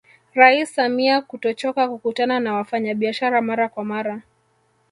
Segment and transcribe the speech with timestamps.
[0.33, 4.21] Rais Samia kutochoka kukutana na wafanyabiashara mara kwa mara